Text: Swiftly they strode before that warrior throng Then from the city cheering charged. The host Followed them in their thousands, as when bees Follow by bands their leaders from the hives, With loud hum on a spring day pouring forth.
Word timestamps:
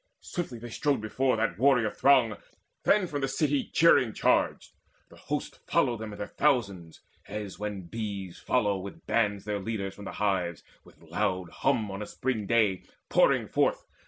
Swiftly 0.19 0.57
they 0.57 0.71
strode 0.71 0.99
before 0.99 1.37
that 1.37 1.59
warrior 1.59 1.91
throng 1.91 2.35
Then 2.85 3.05
from 3.05 3.21
the 3.21 3.27
city 3.27 3.69
cheering 3.71 4.13
charged. 4.13 4.73
The 5.09 5.15
host 5.15 5.59
Followed 5.67 5.97
them 5.97 6.11
in 6.11 6.17
their 6.17 6.25
thousands, 6.25 7.01
as 7.27 7.59
when 7.59 7.83
bees 7.83 8.39
Follow 8.39 8.81
by 8.89 8.97
bands 9.05 9.45
their 9.45 9.59
leaders 9.59 9.93
from 9.93 10.05
the 10.05 10.13
hives, 10.13 10.63
With 10.83 11.03
loud 11.03 11.51
hum 11.51 11.91
on 11.91 12.01
a 12.01 12.07
spring 12.07 12.47
day 12.47 12.81
pouring 13.09 13.47
forth. 13.47 13.85